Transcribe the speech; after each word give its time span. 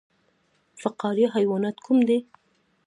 فقاریه 0.81 1.27
حیوانات 1.35 1.77
کوم 1.85 1.97
دي؟ 2.07 2.17